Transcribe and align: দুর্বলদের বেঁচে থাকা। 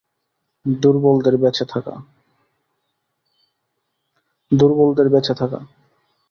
দুর্বলদের 0.65 1.35
বেঁচে 5.07 5.33
থাকা। 5.35 5.59